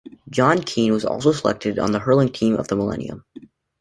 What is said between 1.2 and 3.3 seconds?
selected on the hurling team of the millennium.